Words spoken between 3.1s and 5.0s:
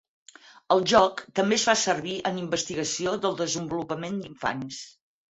del desenvolupament d'infants.